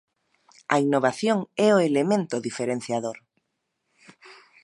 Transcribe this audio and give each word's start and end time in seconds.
A 0.73 0.75
innovación 0.85 1.39
é 1.67 1.69
o 1.77 1.83
elemento 1.89 2.35
diferenciador. 2.47 3.17